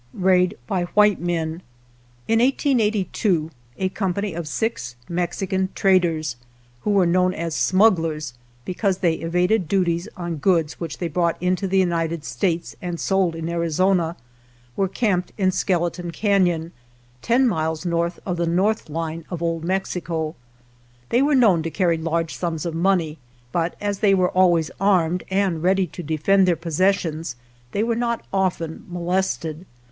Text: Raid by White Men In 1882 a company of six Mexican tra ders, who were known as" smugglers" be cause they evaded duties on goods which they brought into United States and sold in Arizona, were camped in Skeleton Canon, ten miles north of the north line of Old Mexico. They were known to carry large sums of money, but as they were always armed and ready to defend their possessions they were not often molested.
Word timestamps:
Raid 0.15 0.57
by 0.65 0.85
White 0.95 1.19
Men 1.21 1.61
In 2.27 2.39
1882 2.39 3.51
a 3.77 3.89
company 3.89 4.33
of 4.33 4.47
six 4.47 4.95
Mexican 5.07 5.69
tra 5.75 5.99
ders, 5.99 6.37
who 6.79 6.89
were 6.89 7.05
known 7.05 7.35
as" 7.35 7.53
smugglers" 7.71 8.33
be 8.65 8.73
cause 8.73 8.97
they 8.97 9.13
evaded 9.13 9.67
duties 9.67 10.07
on 10.17 10.37
goods 10.37 10.79
which 10.79 10.97
they 10.97 11.07
brought 11.07 11.39
into 11.39 11.67
United 11.67 12.25
States 12.25 12.75
and 12.81 12.99
sold 12.99 13.35
in 13.35 13.47
Arizona, 13.47 14.15
were 14.75 14.87
camped 14.87 15.33
in 15.37 15.51
Skeleton 15.51 16.09
Canon, 16.09 16.71
ten 17.21 17.47
miles 17.47 17.85
north 17.85 18.19
of 18.25 18.37
the 18.37 18.47
north 18.47 18.89
line 18.89 19.23
of 19.29 19.43
Old 19.43 19.63
Mexico. 19.63 20.33
They 21.09 21.21
were 21.21 21.35
known 21.35 21.61
to 21.61 21.69
carry 21.69 21.99
large 21.99 22.33
sums 22.33 22.65
of 22.65 22.73
money, 22.73 23.19
but 23.51 23.75
as 23.79 23.99
they 23.99 24.15
were 24.15 24.31
always 24.31 24.71
armed 24.81 25.21
and 25.29 25.61
ready 25.61 25.85
to 25.85 26.01
defend 26.01 26.47
their 26.47 26.55
possessions 26.55 27.35
they 27.71 27.83
were 27.83 27.93
not 27.95 28.25
often 28.33 28.87
molested. 28.89 29.67